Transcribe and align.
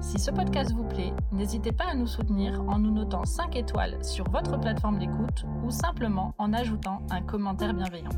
Si 0.00 0.18
ce 0.18 0.30
podcast 0.30 0.72
vous 0.72 0.84
plaît, 0.84 1.12
n'hésitez 1.32 1.72
pas 1.72 1.86
à 1.90 1.94
nous 1.94 2.06
soutenir 2.06 2.60
en 2.68 2.78
nous 2.78 2.92
notant 2.92 3.24
5 3.24 3.56
étoiles 3.56 4.04
sur 4.04 4.28
votre 4.30 4.58
plateforme 4.60 4.98
d'écoute 4.98 5.44
ou 5.64 5.70
simplement 5.70 6.34
en 6.38 6.52
ajoutant 6.52 7.02
un 7.10 7.22
commentaire 7.22 7.74
bienveillant. 7.74 8.10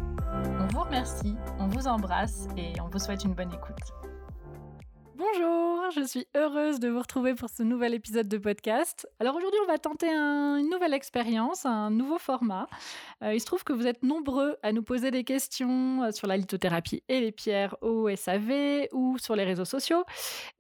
On 0.61 0.67
vous 0.73 0.81
remercie, 0.81 1.37
on 1.59 1.69
vous 1.69 1.87
embrasse 1.87 2.49
et 2.57 2.73
on 2.81 2.89
vous 2.89 2.99
souhaite 2.99 3.25
une 3.25 3.35
bonne 3.35 3.53
écoute. 3.53 3.95
Bonjour, 5.17 5.78
je 5.95 6.03
suis 6.03 6.27
heureuse 6.35 6.81
de 6.81 6.89
vous 6.89 6.99
retrouver 6.99 7.35
pour 7.35 7.49
ce 7.49 7.63
nouvel 7.63 7.95
épisode 7.95 8.29
de 8.29 8.37
podcast. 8.37 9.09
Alors 9.21 9.37
aujourd'hui, 9.37 9.59
on 9.65 9.67
va 9.67 9.79
tenter 9.79 10.09
une 10.09 10.69
nouvelle 10.69 10.93
expérience, 10.93 11.65
un 11.65 11.91
nouveau 11.91 12.19
format. 12.19 12.67
Euh, 13.23 13.33
il 13.33 13.41
se 13.41 13.47
trouve 13.47 13.65
que 13.65 13.73
vous 13.73 13.87
êtes 13.87 14.03
nombreux 14.03 14.57
à 14.63 14.73
nous 14.73 14.83
poser 14.83 15.11
des 15.11 15.25
questions 15.25 16.03
euh, 16.05 16.11
sur 16.11 16.27
la 16.27 16.37
lithothérapie 16.37 17.03
et 17.09 17.21
les 17.21 17.33
pierres 17.33 17.77
au 17.81 18.15
SAV 18.15 18.89
ou 18.93 19.19
sur 19.19 19.35
les 19.35 19.45
réseaux 19.45 19.65
sociaux. 19.65 20.05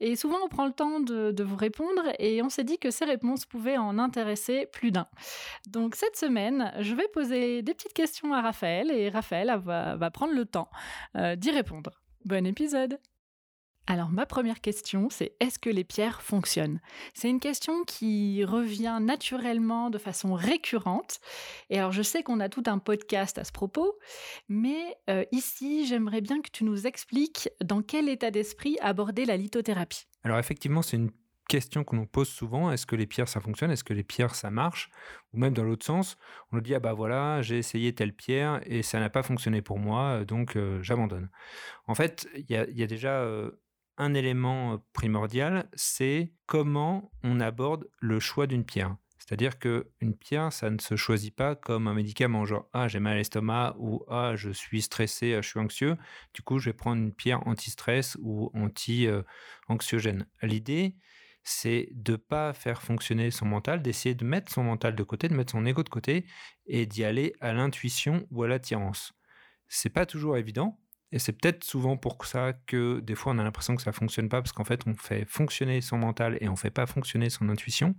Et 0.01 0.17
souvent, 0.17 0.39
on 0.45 0.49
prend 0.49 0.67
le 0.67 0.73
temps 0.73 1.01
de, 1.01 1.43
vous 1.43 1.57
répondre 1.57 2.03
et 2.19 2.43
on 2.43 2.49
s'est 2.49 2.65
dit 2.65 2.79
que 2.79 2.91
ces 2.91 3.05
réponses 3.05 3.45
pouvaient 3.45 3.79
en 3.79 3.99
intéresser 3.99 4.67
plus 4.67 4.91
d'un. 4.91 5.07
Donc 5.69 5.95
cette 5.95 6.17
semaine, 6.17 6.73
je 6.81 6.95
vais 6.95 7.09
poser 7.09 7.63
des 7.63 7.75
petites 7.75 7.95
questions 7.95 8.33
à 8.33 8.41
Raphaël 8.41 8.91
et 8.91 9.09
Raphaël 9.09 9.61
va, 9.65 10.11
prendre 10.11 10.33
le 10.33 10.47
temps 10.47 10.71
euh, 11.17 11.37
d'y 11.37 11.51
répondre. 11.51 11.91
Bon 12.25 12.47
épisode 12.47 12.99
alors 13.89 14.11
ma 14.11 14.27
première 14.27 14.61
question, 14.61 15.09
c'est 15.11 15.33
est-ce 15.41 15.59
que 15.59 15.71
les 15.71 15.83
pierres 15.83 16.21
fonctionnent? 16.21 16.79
C'est 17.15 17.31
une 17.31 17.41
question 17.41 17.85
qui 17.85 18.45
revient 18.45 18.99
naturellement 19.01 19.89
de 19.89 19.97
façon 19.97 20.35
récurrente. 20.35 21.21
Et 21.71 21.79
alors 21.79 21.93
je 21.93 22.03
sais 22.03 22.23
qu'on 22.23 22.39
a 22.39 22.51
tout 22.51 22.65
un 22.67 22.79
podcast 22.79 23.39
à 23.39 23.45
ce 23.45 23.51
propos, 23.51 23.99
mais 24.51 24.95
euh, 25.09 25.25
ici 25.33 25.87
j'aimerais 25.87 26.21
bien 26.21 26.43
que 26.43 26.51
tu 26.51 26.65
nous 26.65 26.87
expliques 26.87 27.49
dans 27.65 27.81
quel 27.81 28.11
état 28.11 28.31
d'esprit 28.31 28.77
aborder 28.83 29.25
la 29.25 29.39
lithothérapie. 29.39 30.05
Alors 30.23 30.39
effectivement, 30.39 30.83
c'est 30.83 30.99
une 30.99 31.11
question 31.49 31.83
qu'on 31.83 31.97
nous 31.97 32.07
pose 32.07 32.29
souvent 32.29 32.71
est-ce 32.71 32.85
que 32.85 32.95
les 32.95 33.07
pierres 33.07 33.29
ça 33.29 33.41
fonctionne? 33.41 33.71
Est-ce 33.71 33.85
que 33.85 33.95
les 33.95 34.05
pierres 34.05 34.35
ça 34.35 34.51
marche? 34.51 34.91
Ou 35.33 35.39
même 35.39 35.55
dans 35.55 35.65
l'autre 35.65 35.87
sens, 35.87 36.19
on 36.53 36.57
nous 36.57 36.63
dit 36.63 36.75
ah 36.75 36.81
bah 36.81 36.93
voilà, 36.93 37.41
j'ai 37.41 37.57
essayé 37.57 37.95
telle 37.95 38.13
pierre 38.13 38.61
et 38.67 38.83
ça 38.83 39.01
n'a 39.01 39.09
pas 39.09 39.23
fonctionné 39.23 39.63
pour 39.63 39.79
moi, 39.79 40.27
donc 40.27 40.57
euh, 40.57 40.83
j'abandonne. 40.83 41.31
En 41.87 41.95
fait, 41.95 42.29
il 42.37 42.45
y, 42.51 42.55
a, 42.55 42.87
déjà 42.87 43.23
euh, 43.23 43.51
un 43.99 44.15
élément 44.15 44.75
euh, 44.75 44.77
primordial, 44.93 45.69
c'est 45.75 46.33
comment 46.47 47.11
on 47.23 47.41
aborde 47.41 47.89
le 48.01 48.21
choix 48.21 48.47
d'une 48.47 48.65
pierre. 48.65 48.97
C'est-à-dire 49.19 49.59
qu'une 49.59 50.17
pierre, 50.19 50.53
ça 50.55 50.71
ne 50.71 50.79
se 50.79 50.97
choisit 50.97 51.35
pas 51.35 51.55
comme 51.55 51.87
un 51.87 51.93
médicament, 51.93 52.47
genre 52.47 52.67
ah 52.73 52.89
j'ai 52.89 52.99
mal 52.99 53.13
à 53.13 53.17
l'estomac 53.17 53.77
ou 53.79 54.03
ah 54.09 54.37
je 54.37 54.49
suis 54.51 54.81
stressé, 54.81 55.35
je 55.43 55.47
suis 55.47 55.61
anxieux. 55.61 55.99
Du 56.33 56.41
coup, 56.41 56.59
je 56.59 56.71
vais 56.71 56.75
prendre 56.75 57.03
une 57.03 57.13
pierre 57.13 57.47
anti-stress 57.47 58.17
ou 58.23 58.51
anti-anxiogène. 58.55 60.27
L'idée, 60.41 60.97
c'est 61.43 61.89
de 61.93 62.17
pas 62.17 62.55
faire 62.55 62.81
fonctionner 62.81 63.31
son 63.31 63.45
mental, 63.45 63.83
d'essayer 63.83 64.15
de 64.15 64.25
mettre 64.25 64.51
son 64.51 64.63
mental 64.63 64.95
de 64.95 65.03
côté, 65.03 65.29
de 65.29 65.35
mettre 65.35 65.53
son 65.53 65.67
ego 65.67 65.83
de 65.83 65.89
côté 65.91 66.25
et 66.67 66.87
d'y 66.87 67.05
aller 67.05 67.35
à 67.41 67.53
l'intuition 67.53 68.27
ou 68.31 68.45
à 68.45 68.49
l'attirance. 68.49 69.13
C'est 69.69 69.91
pas 69.91 70.07
toujours 70.07 70.39
évident 70.39 70.79
et 71.11 71.19
c'est 71.19 71.33
peut-être 71.33 71.65
souvent 71.65 71.97
pour 71.97 72.25
ça 72.27 72.53
que 72.67 73.01
des 73.01 73.15
fois 73.15 73.33
on 73.33 73.39
a 73.39 73.45
l'impression 73.45 73.77
que 73.77 73.83
ça 73.83 73.93
fonctionne 73.93 74.29
pas 74.29 74.43
parce 74.43 74.53
qu'en 74.53 74.65
fait 74.65 74.87
on 74.87 74.95
fait 74.95 75.25
fonctionner 75.25 75.81
son 75.81 75.97
mental 75.97 76.37
et 76.41 76.49
on 76.49 76.57
fait 76.57 76.71
pas 76.71 76.87
fonctionner 76.87 77.31
son 77.31 77.49
intuition. 77.49 77.97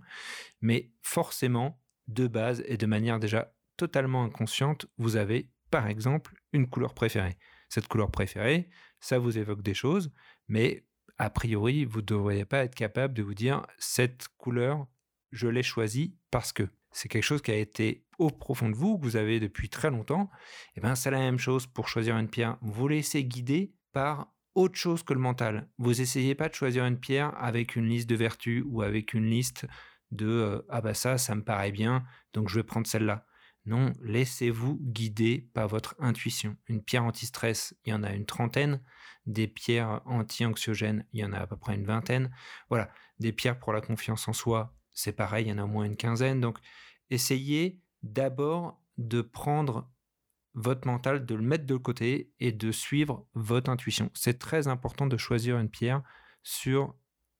Mais 0.60 0.90
forcément, 1.02 1.80
de 2.08 2.26
base 2.26 2.62
et 2.66 2.76
de 2.76 2.86
manière 2.86 3.18
déjà 3.18 3.52
totalement 3.76 4.24
inconsciente, 4.24 4.86
vous 4.98 5.16
avez 5.16 5.48
par 5.70 5.86
exemple 5.86 6.34
une 6.52 6.68
couleur 6.68 6.94
préférée. 6.94 7.36
Cette 7.68 7.88
couleur 7.88 8.10
préférée, 8.10 8.68
ça 9.00 9.18
vous 9.18 9.38
évoque 9.38 9.62
des 9.62 9.74
choses, 9.74 10.12
mais 10.48 10.84
a 11.18 11.30
priori, 11.30 11.84
vous 11.84 12.00
ne 12.00 12.06
devriez 12.06 12.44
pas 12.44 12.64
être 12.64 12.74
capable 12.74 13.14
de 13.14 13.22
vous 13.22 13.34
dire 13.34 13.66
cette 13.78 14.28
couleur, 14.38 14.86
je 15.32 15.48
l'ai 15.48 15.62
choisie 15.62 16.16
parce 16.30 16.52
que 16.52 16.68
c'est 16.92 17.08
quelque 17.08 17.24
chose 17.24 17.42
qui 17.42 17.50
a 17.50 17.56
été 17.56 18.04
au 18.18 18.30
profond 18.30 18.68
de 18.68 18.76
vous, 18.76 18.98
que 18.98 19.04
vous 19.04 19.16
avez 19.16 19.40
depuis 19.40 19.68
très 19.68 19.90
longtemps, 19.90 20.30
et 20.74 20.78
eh 20.78 20.80
ben 20.80 20.94
c'est 20.94 21.10
la 21.10 21.18
même 21.18 21.38
chose 21.38 21.66
pour 21.66 21.88
choisir 21.88 22.16
une 22.18 22.28
pierre. 22.28 22.58
Vous 22.60 22.72
vous 22.72 22.88
laissez 22.88 23.24
guider 23.24 23.72
par 23.92 24.32
autre 24.54 24.76
chose 24.76 25.02
que 25.02 25.14
le 25.14 25.20
mental. 25.20 25.68
Vous 25.78 26.00
essayez 26.00 26.34
pas 26.34 26.48
de 26.48 26.54
choisir 26.54 26.84
une 26.84 26.98
pierre 26.98 27.32
avec 27.42 27.76
une 27.76 27.88
liste 27.88 28.08
de 28.08 28.16
vertus 28.16 28.62
ou 28.66 28.82
avec 28.82 29.14
une 29.14 29.26
liste 29.26 29.66
de 30.10 30.26
euh, 30.26 30.62
ah 30.68 30.80
bah 30.80 30.94
ça, 30.94 31.18
ça 31.18 31.34
me 31.34 31.44
paraît 31.44 31.72
bien, 31.72 32.04
donc 32.32 32.48
je 32.48 32.56
vais 32.56 32.64
prendre 32.64 32.86
celle-là. 32.86 33.26
Non, 33.66 33.92
laissez-vous 34.02 34.78
guider 34.80 35.48
par 35.54 35.68
votre 35.68 35.94
intuition. 35.98 36.56
Une 36.66 36.82
pierre 36.82 37.04
anti-stress, 37.04 37.74
il 37.84 37.90
y 37.90 37.92
en 37.92 38.02
a 38.02 38.12
une 38.12 38.26
trentaine. 38.26 38.82
Des 39.26 39.46
pierres 39.46 40.00
anti-anxiogènes, 40.06 41.04
il 41.12 41.20
y 41.20 41.24
en 41.24 41.32
a 41.32 41.38
à 41.38 41.46
peu 41.46 41.56
près 41.56 41.74
une 41.74 41.84
vingtaine. 41.84 42.34
Voilà, 42.70 42.90
des 43.18 43.32
pierres 43.32 43.58
pour 43.58 43.72
la 43.72 43.82
confiance 43.82 44.26
en 44.28 44.32
soi, 44.32 44.74
c'est 44.92 45.12
pareil, 45.12 45.46
il 45.46 45.48
y 45.50 45.52
en 45.52 45.58
a 45.58 45.64
au 45.64 45.68
moins 45.68 45.84
une 45.84 45.96
quinzaine. 45.96 46.40
Donc, 46.40 46.58
essayez 47.10 47.80
d'abord 48.02 48.80
de 48.98 49.22
prendre 49.22 49.90
votre 50.54 50.86
mental, 50.86 51.24
de 51.26 51.34
le 51.34 51.42
mettre 51.42 51.66
de 51.66 51.76
côté 51.76 52.32
et 52.40 52.52
de 52.52 52.72
suivre 52.72 53.26
votre 53.34 53.70
intuition. 53.70 54.10
C'est 54.14 54.38
très 54.38 54.68
important 54.68 55.06
de 55.06 55.16
choisir 55.16 55.58
une 55.58 55.70
pierre 55.70 56.02
sur 56.42 56.94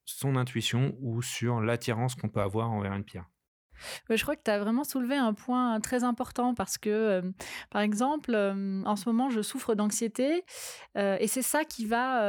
son 0.04 0.36
intuition 0.36 0.96
ou 1.00 1.22
sur 1.22 1.60
l'attirance 1.60 2.14
qu'on 2.14 2.28
peut 2.28 2.40
avoir 2.40 2.70
envers 2.70 2.92
une 2.92 3.04
pierre 3.04 3.29
je 4.08 4.22
crois 4.22 4.36
que 4.36 4.42
tu 4.44 4.50
as 4.50 4.58
vraiment 4.58 4.84
soulevé 4.84 5.16
un 5.16 5.34
point 5.34 5.80
très 5.80 6.04
important 6.04 6.54
parce 6.54 6.78
que, 6.78 6.90
euh, 6.90 7.22
par 7.70 7.82
exemple, 7.82 8.32
euh, 8.34 8.82
en 8.84 8.96
ce 8.96 9.08
moment, 9.08 9.30
je 9.30 9.42
souffre 9.42 9.74
d'anxiété 9.74 10.44
euh, 10.96 11.16
et 11.20 11.26
c'est 11.26 11.42
ça 11.42 11.64
qui 11.64 11.86
va, 11.86 12.20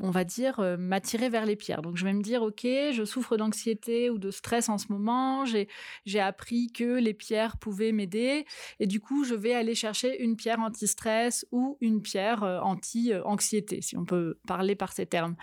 on 0.00 0.10
va 0.10 0.24
dire, 0.24 0.60
m'attirer 0.78 1.28
vers 1.28 1.46
les 1.46 1.56
pierres. 1.56 1.82
Donc, 1.82 1.96
je 1.96 2.04
vais 2.04 2.12
me 2.12 2.22
dire, 2.22 2.42
OK, 2.42 2.62
je 2.64 3.04
souffre 3.04 3.36
d'anxiété 3.36 4.10
ou 4.10 4.18
de 4.18 4.30
stress 4.30 4.68
en 4.68 4.78
ce 4.78 4.86
moment, 4.90 5.44
j'ai 5.44 6.20
appris 6.20 6.70
que 6.72 6.98
les 6.98 7.14
pierres 7.14 7.56
pouvaient 7.56 7.92
m'aider 7.92 8.46
et 8.80 8.86
du 8.86 9.00
coup, 9.00 9.24
je 9.24 9.34
vais 9.34 9.54
aller 9.54 9.74
chercher 9.74 10.22
une 10.22 10.36
pierre 10.36 10.60
anti-stress 10.60 11.46
ou 11.52 11.76
une 11.80 12.02
pierre 12.02 12.42
anti-anxiété, 12.42 13.80
si 13.82 13.96
on 13.96 14.04
peut 14.04 14.38
parler 14.46 14.74
par 14.74 14.92
ces 14.92 15.06
termes. 15.06 15.36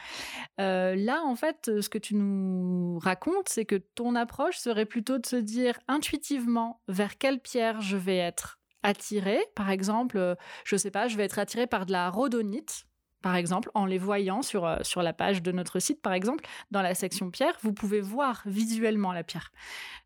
là, 0.58 1.24
en 1.24 1.36
fait, 1.36 1.82
ce 1.82 1.90
que 1.90 1.98
tu 1.98 2.16
nous 2.16 3.00
racontes, 3.00 3.50
c'est 3.50 3.66
que 3.66 3.76
ton 3.76 4.16
approche 4.16 4.58
serait 4.58 4.86
plutôt 4.86 5.18
se 5.26 5.36
dire 5.36 5.80
intuitivement 5.88 6.82
vers 6.88 7.18
quelle 7.18 7.40
pierre 7.40 7.82
je 7.82 7.98
vais 7.98 8.18
être 8.18 8.60
attiré. 8.84 9.40
Par 9.56 9.70
exemple, 9.70 10.18
euh, 10.18 10.36
je 10.64 10.76
sais 10.76 10.92
pas, 10.92 11.08
je 11.08 11.18
vais 11.18 11.24
être 11.24 11.40
attiré 11.40 11.68
par 11.68 11.86
de 11.86 11.92
la 11.92 12.10
rhodonite. 12.10 12.86
Par 13.22 13.36
exemple, 13.36 13.72
en 13.74 13.86
les 13.86 13.98
voyant 13.98 14.44
sur, 14.44 14.66
euh, 14.66 14.78
sur 14.84 15.02
la 15.02 15.12
page 15.12 15.42
de 15.42 15.52
notre 15.52 15.80
site, 15.80 16.02
par 16.02 16.14
exemple, 16.14 16.46
dans 16.70 16.84
la 16.84 16.94
section 16.94 17.32
pierre, 17.32 17.58
vous 17.62 17.74
pouvez 17.74 18.00
voir 18.00 18.44
visuellement 18.46 19.12
la 19.12 19.24
pierre. 19.24 19.52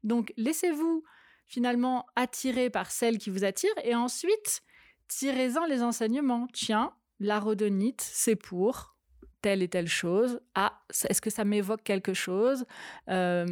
Donc, 0.03 0.33
laissez-vous 0.37 1.03
finalement 1.45 2.05
attirer 2.15 2.69
par 2.69 2.91
celle 2.91 3.17
qui 3.17 3.29
vous 3.29 3.43
attire 3.43 3.73
et 3.83 3.95
ensuite 3.95 4.61
tirez-en 5.09 5.65
les 5.65 5.83
enseignements. 5.83 6.47
Tiens, 6.53 6.93
la 7.19 7.39
rhodonite, 7.39 8.01
c'est 8.01 8.37
pour 8.37 8.95
telle 9.41 9.61
et 9.61 9.67
telle 9.67 9.87
chose. 9.87 10.39
Ah, 10.55 10.81
est-ce 11.09 11.21
que 11.21 11.29
ça 11.29 11.45
m'évoque 11.45 11.83
quelque 11.83 12.13
chose 12.13 12.65
euh, 13.09 13.45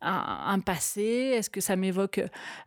un, 0.00 0.60
passé? 0.60 1.02
Est-ce 1.02 1.50
que 1.50 1.60
ça 1.60 1.76
m'évoque 1.76 2.20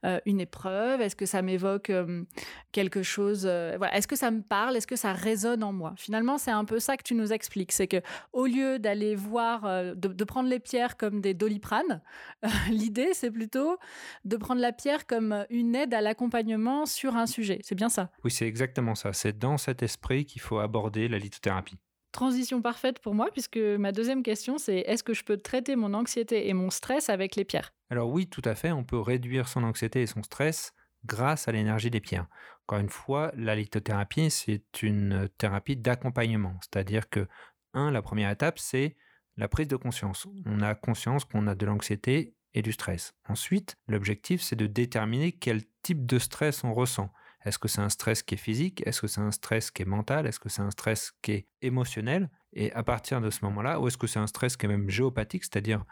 euh, 0.05 0.19
une 0.25 0.41
épreuve? 0.41 1.01
Est-ce 1.01 1.15
que 1.15 1.25
ça 1.25 1.41
m'évoque 1.41 1.89
euh, 1.89 2.23
quelque 2.71 3.03
chose 3.03 3.45
Voilà. 3.45 3.95
Est-ce 3.95 4.07
que 4.07 4.15
ça 4.15 4.31
me 4.31 4.41
parle? 4.41 4.75
Est-ce 4.77 4.87
que 4.87 4.95
ça 4.95 5.13
résonne 5.13 5.63
en 5.63 5.73
moi? 5.73 5.93
Finalement, 5.97 6.37
c'est 6.37 6.51
un 6.51 6.65
peu 6.65 6.79
ça 6.79 6.97
que 6.97 7.03
tu 7.03 7.15
nous 7.15 7.33
expliques. 7.33 7.71
C'est 7.71 7.87
que 7.87 8.01
au 8.33 8.45
lieu 8.45 8.79
d'aller 8.79 9.15
voir, 9.15 9.95
de, 9.95 10.23
prendre 10.23 10.49
les 10.49 10.59
pierres 10.59 10.97
comme 10.97 11.21
des 11.21 11.33
doliprane, 11.33 12.01
l'idée 12.69 13.13
c'est 13.13 13.31
plutôt 13.31 13.77
de 14.25 14.37
prendre 14.37 14.61
la 14.61 14.71
pierre 14.71 15.07
comme 15.07 15.45
une 15.49 15.75
aide 15.75 15.93
à 15.93 16.01
l'accompagnement 16.01 16.85
sur 16.85 17.15
un 17.15 17.25
sujet. 17.25 17.59
C'est 17.63 17.75
bien 17.75 17.89
ça? 17.89 18.09
Oui, 18.23 18.31
c'est 18.31 18.47
exactement 18.47 18.95
ça. 18.95 19.13
C'est 19.13 19.37
dans 19.37 19.57
cet 19.57 19.83
esprit 19.83 20.25
qu'il 20.25 20.41
faut 20.41 20.59
aborder 20.59 21.07
la 21.07 21.17
lithothérapie. 21.17 21.77
Transition 22.11 22.61
parfaite 22.61 22.99
pour 22.99 23.13
moi, 23.15 23.29
puisque 23.31 23.57
ma 23.57 23.91
deuxième 23.91 24.21
question, 24.21 24.57
c'est 24.57 24.79
est-ce 24.79 25.03
que 25.03 25.13
je 25.13 25.23
peux 25.23 25.37
traiter 25.37 25.75
mon 25.75 25.93
anxiété 25.93 26.49
et 26.49 26.53
mon 26.53 26.69
stress 26.69 27.09
avec 27.09 27.35
les 27.35 27.45
pierres? 27.45 27.73
Alors 27.89 28.09
oui, 28.09 28.27
tout 28.27 28.41
à 28.45 28.55
fait, 28.55 28.71
on 28.71 28.83
peut 28.83 28.99
réduire 28.99 29.47
son 29.47 29.63
anxiété 29.63 30.01
et 30.01 30.07
son 30.07 30.23
stress 30.23 30.73
grâce 31.05 31.47
à 31.47 31.51
l'énergie 31.51 31.89
des 31.89 31.99
pierres. 31.99 32.27
Encore 32.67 32.79
une 32.79 32.89
fois, 32.89 33.31
la 33.35 33.55
lithothérapie, 33.55 34.29
c'est 34.29 34.81
une 34.81 35.29
thérapie 35.37 35.75
d'accompagnement, 35.75 36.57
c'est-à-dire 36.61 37.09
que, 37.09 37.27
un, 37.73 37.91
la 37.91 38.01
première 38.01 38.29
étape, 38.29 38.59
c'est 38.59 38.97
la 39.37 39.47
prise 39.47 39.67
de 39.67 39.77
conscience. 39.77 40.27
On 40.45 40.61
a 40.61 40.75
conscience 40.75 41.25
qu'on 41.25 41.47
a 41.47 41.55
de 41.55 41.65
l'anxiété 41.65 42.35
et 42.53 42.61
du 42.61 42.73
stress. 42.73 43.13
Ensuite, 43.27 43.77
l'objectif, 43.87 44.41
c'est 44.41 44.57
de 44.57 44.67
déterminer 44.67 45.31
quel 45.31 45.61
type 45.81 46.05
de 46.05 46.19
stress 46.19 46.63
on 46.63 46.73
ressent. 46.73 47.11
Est-ce 47.43 47.59
que 47.59 47.67
c'est 47.67 47.81
un 47.81 47.89
stress 47.89 48.23
qui 48.23 48.35
est 48.35 48.37
physique? 48.37 48.85
Est-ce 48.85 49.01
que 49.01 49.07
c'est 49.07 49.21
un 49.21 49.31
stress 49.31 49.71
qui 49.71 49.81
est 49.81 49.85
mental? 49.85 50.27
Est-ce 50.27 50.39
que 50.39 50.49
c'est 50.49 50.61
un 50.61 50.71
stress 50.71 51.13
qui 51.21 51.31
est 51.31 51.47
émotionnel? 51.61 52.29
Et 52.53 52.71
à 52.73 52.83
partir 52.83 53.21
de 53.21 53.29
ce 53.29 53.43
moment-là, 53.45 53.79
ou 53.79 53.87
est-ce 53.87 53.97
que 53.97 54.07
c'est 54.07 54.19
un 54.19 54.27
stress 54.27 54.57
qui 54.57 54.65
est 54.65 54.69
même 54.69 54.89
géopathique, 54.89 55.43
c'est-à-dire 55.43 55.85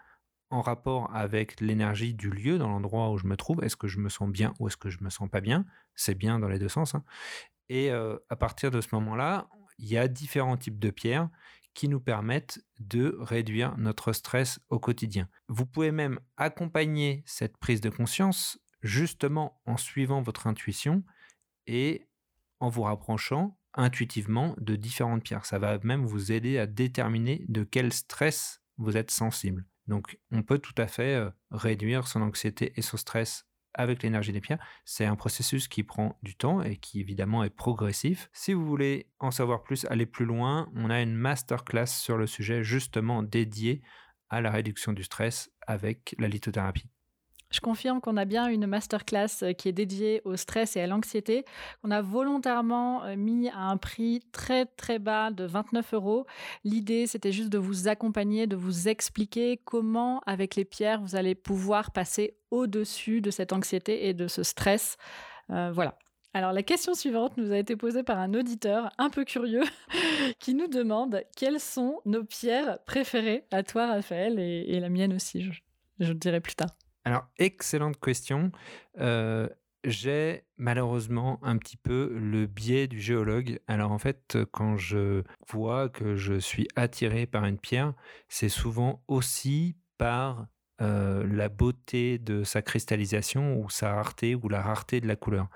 en 0.52 0.62
rapport 0.62 1.14
avec 1.16 1.60
l'énergie 1.62 2.14
du 2.14 2.30
lieu 2.30 2.58
dans 2.58 2.70
l'endroit 2.70 3.12
où 3.12 3.18
je 3.18 3.28
me 3.28 3.38
trouve? 3.38 3.64
Est-ce 3.64 3.76
que 3.76 3.88
je 3.88 4.00
me 4.00 4.10
sens 4.10 4.30
bien 4.30 4.54
ou 4.60 4.68
est-ce 4.68 4.78
que 4.78 4.90
je 4.90 5.04
me 5.04 5.10
sens 5.10 5.30
pas 5.30 5.42
bien? 5.42 5.66
C'est 5.96 6.16
bien 6.16 6.40
dans 6.40 6.50
les 6.50 6.60
deux 6.60 6.70
sens. 6.70 6.96
Hein. 6.96 7.04
Et 7.70 7.92
euh, 7.92 8.18
à 8.30 8.36
partir 8.36 8.72
de 8.72 8.82
ce 8.82 8.90
moment-là, 8.94 9.48
il 9.78 9.88
y 9.88 9.98
a 9.98 10.08
différents 10.08 10.58
types 10.58 10.80
de 10.80 10.90
pierres 10.90 11.30
qui 11.74 11.88
nous 11.88 12.00
permettent 12.00 12.60
de 12.80 13.16
réduire 13.20 13.78
notre 13.78 14.12
stress 14.12 14.60
au 14.70 14.80
quotidien. 14.80 15.30
Vous 15.48 15.66
pouvez 15.66 15.92
même 15.92 16.20
accompagner 16.36 17.24
cette 17.26 17.58
prise 17.58 17.80
de 17.80 17.90
conscience 17.90 18.60
justement 18.82 19.62
en 19.66 19.78
suivant 19.78 20.22
votre 20.22 20.48
intuition 20.48 21.04
et 21.70 22.08
en 22.60 22.68
vous 22.68 22.82
rapprochant 22.82 23.58
intuitivement 23.76 24.56
de 24.60 24.76
différentes 24.76 25.24
pierres. 25.24 25.46
Ça 25.46 25.60
va 25.60 25.80
même 25.84 26.06
vous 26.06 26.32
aider 26.32 26.58
à 26.58 26.66
déterminer 26.66 27.46
de 27.48 27.64
quel 27.64 27.94
stress 27.94 28.62
vous 28.78 28.98
êtes 28.98 29.12
sensible. 29.12 29.66
Donc 29.88 30.20
on 30.32 30.44
peut 30.44 30.60
tout 30.60 30.74
à 30.78 30.88
fait 30.88 31.16
euh, 31.16 31.30
réduire 31.52 32.08
son 32.08 32.22
anxiété 32.22 32.74
et 32.76 32.82
son 32.82 32.98
stress 32.98 33.46
avec 33.76 34.02
l'énergie 34.02 34.34
des 34.34 34.42
pierres. 34.42 34.60
C'est 34.84 35.06
un 35.06 35.16
processus 35.16 35.68
qui 35.68 35.84
prend 35.84 36.18
du 36.24 36.36
temps 36.36 36.62
et 36.62 36.76
qui 36.76 37.00
évidemment 37.00 37.44
est 37.44 37.50
progressif. 37.50 38.30
Si 38.34 38.54
vous 38.54 38.66
voulez 38.66 39.08
en 39.20 39.32
savoir 39.32 39.64
plus, 39.64 39.86
aller 39.86 40.08
plus 40.08 40.26
loin, 40.26 40.72
on 40.76 40.90
a 40.90 41.02
une 41.02 41.16
masterclass 41.16 41.88
sur 41.88 42.18
le 42.18 42.26
sujet 42.26 42.64
justement 42.64 43.22
dédiée 43.22 43.82
à 44.30 44.42
la 44.42 44.52
réduction 44.52 44.92
du 44.92 45.04
stress 45.04 45.52
avec 45.68 46.16
la 46.18 46.28
lithothérapie. 46.28 46.90
Je 47.52 47.62
confirme 47.62 48.00
qu'on 48.00 48.16
a 48.16 48.26
bien 48.26 48.48
une 48.48 48.68
masterclass 48.68 49.42
euh, 49.42 49.54
qui 49.54 49.70
est 49.70 49.74
dédiée 49.74 50.22
au 50.24 50.36
stress 50.36 50.76
et 50.76 50.82
à 50.82 50.88
l'anxiété, 50.88 51.46
qu'on 51.82 51.90
a 51.90 52.02
volontairement 52.02 53.04
euh, 53.04 53.16
mis 53.16 53.50
à 53.50 53.58
un 53.58 53.78
prix 53.78 54.22
très 54.32 54.68
très 54.68 55.00
bas 55.00 55.32
de 55.32 55.46
29 55.46 55.96
euros. 55.96 56.28
L'idée, 56.64 57.08
c'était 57.08 57.32
juste 57.32 57.50
de 57.50 57.58
vous 57.58 57.88
accompagner, 57.88 58.46
de 58.46 58.56
vous 58.56 58.88
expliquer 58.88 59.58
comment, 59.66 60.22
avec 60.28 60.56
les 60.56 60.66
pierres, 60.66 61.02
vous 61.02 61.16
allez 61.16 61.34
pouvoir 61.34 61.92
passer 61.92 62.38
au-dessus 62.52 63.22
de 63.22 63.32
cette 63.32 63.52
anxiété 63.52 64.08
et 64.08 64.14
de 64.14 64.28
ce 64.28 64.44
stress. 64.44 64.98
Euh, 65.50 65.72
voilà. 65.74 65.98
Alors 66.36 66.54
la 66.54 66.62
question 66.62 66.94
suivante 66.94 67.36
nous 67.38 67.52
a 67.52 67.58
été 67.58 67.76
posée 67.76 68.04
par 68.04 68.20
un 68.20 68.36
auditeur 68.36 68.92
un 69.00 69.10
peu 69.10 69.26
curieux 69.26 69.64
qui 70.40 70.54
nous 70.54 70.68
demande 70.68 71.24
quelles 71.36 71.60
sont 71.60 72.02
nos 72.06 72.24
pierres 72.24 72.78
préférées 72.86 73.46
à 73.50 73.64
toi 73.64 73.88
Raphaël 73.88 74.38
et, 74.38 74.80
la 74.80 74.90
mienne 74.90 75.14
aussi, 75.14 75.42
je, 75.42 75.52
je 76.00 76.14
dirai 76.14 76.40
plus 76.40 76.54
tard. 76.54 76.70
Alors, 77.10 77.28
excellente 77.40 78.00
question. 78.00 78.52
Euh, 79.00 79.50
j'ai 79.84 80.44
malheureusement 80.58 81.40
un 81.42 81.58
petit 81.58 81.76
peu 81.76 82.16
le 82.16 82.46
biais 82.46 82.86
du 82.86 83.02
géologue. 83.02 83.60
Alors 83.66 83.92
en 83.92 83.98
fait, 83.98 84.38
quand 84.52 84.78
je 84.78 85.24
vois 85.48 85.90
que 85.90 86.16
je 86.16 86.36
suis 86.36 86.68
attiré 86.76 87.26
par 87.26 87.46
une 87.46 87.58
pierre, 87.58 87.96
c'est 88.28 88.48
souvent 88.48 89.02
aussi 89.08 89.76
par 89.98 90.46
euh, 90.82 91.26
la 91.28 91.50
beauté 91.50 92.20
de 92.20 92.44
sa 92.44 92.62
cristallisation 92.62 93.58
ou 93.60 93.72
sa 93.72 93.96
rareté 93.96 94.36
ou 94.36 94.48
la 94.48 94.62
rareté 94.62 95.02
de 95.02 95.08
la 95.08 95.16
couleur. 95.16 95.50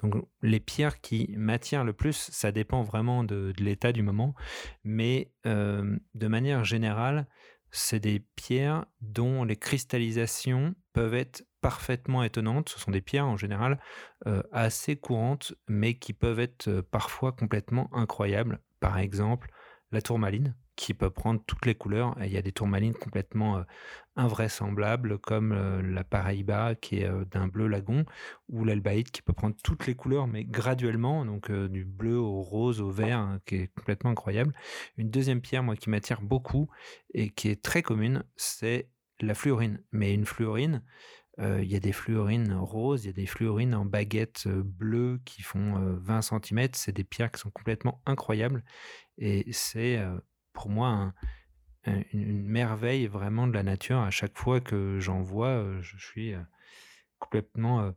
Donc 0.00 0.14
les 0.42 0.60
pierres 0.60 1.00
qui 1.00 1.34
m'attirent 1.36 1.82
le 1.82 1.92
plus, 1.92 2.30
ça 2.30 2.52
dépend 2.52 2.82
vraiment 2.82 3.24
de, 3.24 3.52
l'état 3.58 3.90
du 3.90 4.04
moment, 4.04 4.36
mais 4.84 5.32
euh, 5.44 5.98
de 6.14 6.28
manière 6.28 6.62
générale, 6.62 7.26
c'est 7.72 8.00
des 8.00 8.20
pierres 8.20 8.86
dont 9.00 9.44
les 9.44 9.56
cristallisations 9.56 10.74
peuvent 10.92 11.14
être 11.14 11.44
parfaitement 11.60 12.22
étonnantes. 12.22 12.68
Ce 12.68 12.80
sont 12.80 12.90
des 12.90 13.00
pierres 13.00 13.26
en 13.26 13.36
général 13.36 13.80
euh, 14.26 14.42
assez 14.52 14.96
courantes, 14.96 15.54
mais 15.68 15.94
qui 15.94 16.12
peuvent 16.12 16.40
être 16.40 16.68
euh, 16.68 16.82
parfois 16.82 17.32
complètement 17.32 17.88
incroyables. 17.94 18.60
Par 18.80 18.98
exemple, 18.98 19.50
la 19.92 20.02
tourmaline, 20.02 20.56
qui 20.80 20.94
peut 20.94 21.10
prendre 21.10 21.42
toutes 21.46 21.66
les 21.66 21.74
couleurs. 21.74 22.16
il 22.24 22.32
y 22.32 22.38
a 22.38 22.42
des 22.42 22.52
tourmalines 22.52 22.94
complètement 22.94 23.58
euh, 23.58 23.62
invraisemblables, 24.16 25.18
comme 25.18 25.52
euh, 25.52 25.82
la 25.82 26.04
Paraíba, 26.04 26.74
qui 26.74 27.00
est 27.00 27.04
euh, 27.04 27.26
d'un 27.26 27.48
bleu 27.48 27.66
lagon, 27.66 28.06
ou 28.48 28.64
l'albaïde, 28.64 29.10
qui 29.10 29.20
peut 29.20 29.34
prendre 29.34 29.54
toutes 29.62 29.86
les 29.86 29.94
couleurs, 29.94 30.26
mais 30.26 30.42
graduellement, 30.42 31.26
donc 31.26 31.52
du 31.52 31.84
bleu 31.84 32.16
au 32.16 32.40
rose, 32.40 32.80
au 32.80 32.90
vert, 32.90 33.18
hein, 33.18 33.40
qui 33.44 33.56
est 33.56 33.66
complètement 33.74 34.08
incroyable. 34.08 34.54
Une 34.96 35.10
deuxième 35.10 35.42
pierre, 35.42 35.62
moi, 35.62 35.76
qui 35.76 35.90
m'attire 35.90 36.22
beaucoup 36.22 36.70
et 37.12 37.28
qui 37.28 37.50
est 37.50 37.62
très 37.62 37.82
commune, 37.82 38.24
c'est 38.36 38.88
la 39.20 39.34
fluorine. 39.34 39.82
Mais 39.92 40.14
une 40.14 40.24
fluorine, 40.24 40.82
il 41.38 41.70
y 41.70 41.76
a 41.76 41.80
des 41.80 41.92
fluorines 41.92 42.54
roses, 42.54 43.04
il 43.04 43.08
y 43.08 43.10
a 43.10 43.14
des 43.14 43.26
fluorines 43.26 43.74
en 43.74 43.86
baguettes 43.86 44.46
bleues 44.48 45.20
qui 45.24 45.42
font 45.42 45.74
20 46.00 46.22
cm. 46.22 46.68
C'est 46.72 46.92
des 46.92 47.04
pierres 47.04 47.30
qui 47.30 47.40
sont 47.40 47.50
complètement 47.50 48.02
incroyables. 48.06 48.62
Et 49.16 49.46
c'est 49.52 49.98
pour 50.60 50.70
moi 50.70 51.14
une 52.12 52.42
merveille 52.42 53.06
vraiment 53.06 53.46
de 53.46 53.54
la 53.54 53.62
nature. 53.62 53.98
À 53.98 54.10
chaque 54.10 54.36
fois 54.36 54.60
que 54.60 55.00
j'en 55.00 55.22
vois, 55.22 55.48
euh, 55.48 55.80
je 55.80 55.96
suis 55.96 56.34
euh, 56.34 56.40
complètement 57.18 57.94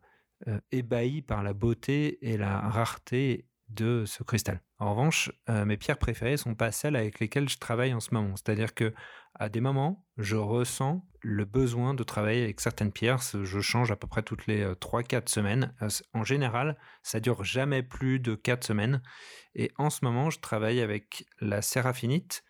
euh, 0.48 0.60
ébahi 0.72 1.22
par 1.22 1.44
la 1.44 1.52
beauté 1.52 2.20
et 2.22 2.38
la 2.38 2.62
rareté 2.62 3.50
de 3.68 4.06
ce 4.06 4.24
cristal. 4.24 4.62
En 4.78 4.92
revanche, 4.92 5.32
mes 5.48 5.78
pierres 5.78 5.98
préférées 5.98 6.38
sont 6.38 6.54
pas 6.54 6.72
celles 6.72 6.96
avec 6.96 7.20
lesquelles 7.20 7.50
je 7.50 7.58
travaille 7.58 7.94
en 7.94 8.02
ce 8.02 8.14
moment. 8.14 8.36
C'est-à-dire 8.36 8.76
que 8.76 8.94
à 9.34 9.50
des 9.50 9.62
moments, 9.62 10.06
je 10.18 10.36
ressens 10.36 11.08
le 11.22 11.46
besoin 11.46 11.94
de 11.94 12.04
travailler 12.04 12.44
avec 12.44 12.60
certaines 12.60 12.92
pierres. 12.92 13.20
Je 13.22 13.62
change 13.62 13.90
à 13.92 13.96
peu 13.96 14.06
près 14.06 14.22
toutes 14.22 14.46
les 14.46 14.66
3-4 14.76 15.30
semaines. 15.30 15.74
En 16.14 16.24
général, 16.24 16.78
ça 17.02 17.22
dure 17.22 17.44
jamais 17.46 17.82
plus 17.82 18.20
de 18.20 18.36
4 18.36 18.64
semaines. 18.64 19.02
Et 19.56 19.72
en 19.78 19.90
ce 19.90 20.04
moment, 20.04 20.30
je 20.30 20.40
travaille 20.40 20.82
avec 20.82 21.26
la 21.40 21.62
séraphinite, 21.64 22.44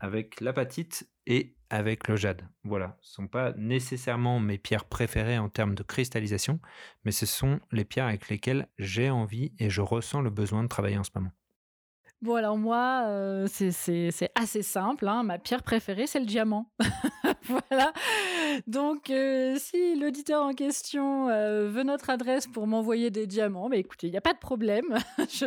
avec 0.00 0.40
l'apatite 0.40 1.08
et 1.26 1.56
avec 1.70 2.08
le 2.08 2.16
jade. 2.16 2.48
Voilà, 2.64 2.96
ce 3.00 3.20
ne 3.20 3.26
sont 3.26 3.28
pas 3.28 3.52
nécessairement 3.56 4.40
mes 4.40 4.58
pierres 4.58 4.86
préférées 4.86 5.38
en 5.38 5.48
termes 5.48 5.74
de 5.74 5.82
cristallisation, 5.82 6.60
mais 7.04 7.12
ce 7.12 7.26
sont 7.26 7.60
les 7.72 7.84
pierres 7.84 8.06
avec 8.06 8.28
lesquelles 8.28 8.68
j'ai 8.78 9.10
envie 9.10 9.52
et 9.58 9.70
je 9.70 9.80
ressens 9.80 10.22
le 10.22 10.30
besoin 10.30 10.62
de 10.62 10.68
travailler 10.68 10.98
en 10.98 11.04
ce 11.04 11.10
moment. 11.14 11.32
Bon, 12.20 12.34
alors 12.34 12.58
moi, 12.58 13.04
euh, 13.06 13.46
c'est 13.48 14.30
assez 14.34 14.62
simple. 14.62 15.06
Hein. 15.06 15.22
Ma 15.22 15.38
pierre 15.38 15.62
préférée, 15.62 16.08
c'est 16.08 16.18
le 16.18 16.26
diamant. 16.26 16.68
voilà. 17.44 17.92
Donc, 18.66 19.10
euh, 19.10 19.56
si 19.56 19.94
l'auditeur 19.94 20.42
en 20.42 20.52
question 20.52 21.28
euh, 21.28 21.68
veut 21.68 21.84
notre 21.84 22.10
adresse 22.10 22.48
pour 22.48 22.66
m'envoyer 22.66 23.10
des 23.10 23.28
diamants, 23.28 23.68
bah, 23.68 23.76
écoutez, 23.76 24.08
il 24.08 24.10
n'y 24.10 24.16
a 24.16 24.20
pas 24.20 24.32
de 24.32 24.38
problème. 24.38 24.98
je, 25.30 25.46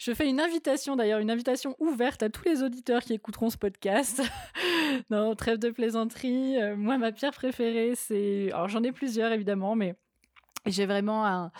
je, 0.00 0.14
fais 0.14 0.26
une 0.26 0.40
invitation, 0.40 0.96
d'ailleurs, 0.96 1.20
une 1.20 1.30
invitation 1.30 1.76
ouverte 1.78 2.22
à 2.22 2.30
tous 2.30 2.44
les 2.46 2.62
auditeurs 2.62 3.02
qui 3.02 3.12
écouteront 3.12 3.50
ce 3.50 3.58
podcast. 3.58 4.22
non, 5.10 5.34
trêve 5.34 5.58
de 5.58 5.68
plaisanterie. 5.68 6.56
moi, 6.78 6.96
ma 6.96 7.12
pierre 7.12 7.32
préférée, 7.32 7.92
c'est... 7.96 8.50
Alors, 8.54 8.68
j'en 8.68 8.82
ai 8.82 8.92
plusieurs, 8.92 9.30
évidemment, 9.32 9.76
mais 9.76 9.94
j'ai 10.66 10.86
vraiment 10.86 11.50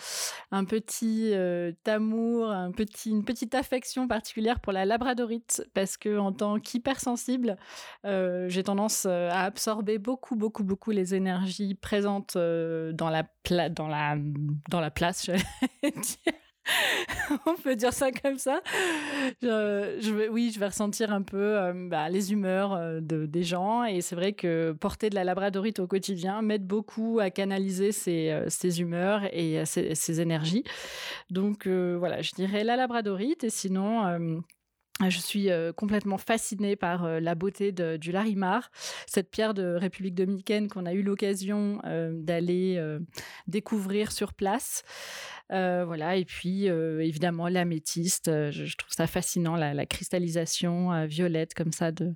un, 0.51 0.65
petit 0.65 1.31
euh, 1.33 1.71
amour, 1.85 2.51
une 3.05 3.23
petite 3.23 3.55
affection 3.55 4.07
particulière 4.07 4.59
pour 4.59 4.73
la 4.73 4.85
labradorite 4.85 5.67
parce 5.73 5.97
que 5.97 6.17
en 6.17 6.31
tant 6.31 6.59
qu'hypersensible, 6.59 7.57
euh, 8.05 8.47
j'ai 8.49 8.63
tendance 8.63 9.05
euh, 9.07 9.29
à 9.31 9.43
absorber 9.43 9.97
beaucoup, 9.97 10.35
beaucoup, 10.35 10.63
beaucoup 10.63 10.91
les 10.91 11.15
énergies 11.15 11.75
présentes 11.75 12.37
dans 12.37 13.09
la, 13.09 13.23
dans 13.69 13.87
la, 13.87 14.15
dans 14.69 14.81
la 14.81 14.91
place. 14.91 15.29
on 17.45 17.55
peut 17.55 17.75
dire 17.75 17.93
ça 17.93 18.11
comme 18.11 18.37
ça. 18.37 18.61
Je, 19.41 20.13
vais, 20.13 20.29
oui, 20.29 20.51
je 20.53 20.59
vais 20.59 20.67
ressentir 20.67 21.11
un 21.11 21.21
peu 21.21 21.57
euh, 21.57 21.73
bah, 21.89 22.09
les 22.09 22.31
humeurs 22.31 22.73
euh, 22.73 22.99
de, 23.01 23.25
des 23.25 23.43
gens. 23.43 23.83
Et 23.83 24.01
c'est 24.01 24.15
vrai 24.15 24.33
que 24.33 24.71
porter 24.73 25.09
de 25.09 25.15
la 25.15 25.23
labradorite 25.23 25.79
au 25.79 25.87
quotidien 25.87 26.41
m'aide 26.41 26.65
beaucoup 26.65 27.19
à 27.19 27.29
canaliser 27.29 27.91
ces, 27.91 28.29
euh, 28.29 28.71
humeurs 28.77 29.23
et 29.31 29.63
ces, 29.65 30.21
énergies. 30.21 30.63
Donc 31.29 31.67
voilà, 31.67 32.21
je 32.21 32.31
dirais 32.31 32.63
la 32.63 32.75
labradorite. 32.75 33.43
Et 33.43 33.49
sinon... 33.49 34.41
Je 35.07 35.17
suis 35.17 35.47
complètement 35.77 36.17
fascinée 36.17 36.75
par 36.75 37.21
la 37.21 37.33
beauté 37.33 37.71
de, 37.71 37.95
du 37.95 38.11
Larimar, 38.11 38.69
cette 39.07 39.31
pierre 39.31 39.53
de 39.53 39.75
République 39.75 40.13
dominicaine 40.13 40.67
qu'on 40.67 40.85
a 40.85 40.91
eu 40.91 41.03
l'occasion 41.03 41.79
d'aller 41.85 42.83
découvrir 43.47 44.11
sur 44.11 44.33
place. 44.33 44.83
Euh, 45.51 45.83
voilà, 45.83 46.15
et 46.15 46.25
puis 46.25 46.69
euh, 46.69 46.99
évidemment 46.99 47.47
l'améthyste, 47.47 48.27
euh, 48.27 48.51
je, 48.51 48.77
trouve 48.77 48.91
ça 48.91 49.07
fascinant, 49.07 49.55
la, 49.55 49.85
cristallisation 49.87 51.05
violette 51.07 51.55
comme 51.55 51.71
ça 51.71 51.91
de, 51.91 52.13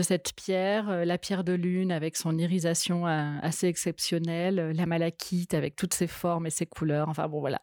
cette 0.00 0.32
pierre, 0.34 1.04
la 1.04 1.18
pierre 1.18 1.44
de 1.44 1.52
lune 1.52 1.92
avec 1.92 2.16
son 2.16 2.38
irisation 2.38 3.06
assez 3.06 3.66
exceptionnelle, 3.66 4.72
la 4.74 4.86
malachite 4.86 5.52
avec 5.52 5.76
toutes 5.76 5.92
ses 5.92 6.06
formes 6.06 6.46
et 6.46 6.50
ses 6.50 6.66
couleurs. 6.66 7.08
Enfin 7.08 7.28
bon, 7.28 7.40
voilà, 7.40 7.60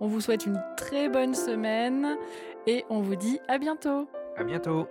On 0.00 0.06
vous 0.06 0.20
souhaite 0.20 0.46
une 0.46 0.62
très 0.76 1.08
bonne 1.08 1.34
semaine 1.34 2.16
et 2.66 2.84
on 2.90 3.00
vous 3.00 3.16
dit 3.16 3.40
à 3.48 3.58
bientôt. 3.58 4.08
À 4.36 4.44
bientôt. 4.44 4.86